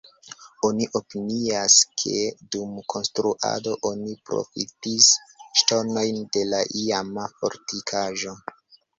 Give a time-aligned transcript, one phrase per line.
[0.67, 2.13] Oni opinias, ke
[2.55, 5.09] dum konstruado oni profitis
[5.61, 8.35] ŝtonojn de la iama fortikaĵo.